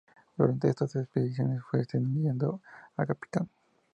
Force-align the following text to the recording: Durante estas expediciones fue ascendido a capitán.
Durante 0.35 0.67
estas 0.67 0.95
expediciones 0.95 1.61
fue 1.61 1.81
ascendido 1.81 2.59
a 2.97 3.05
capitán. 3.05 3.47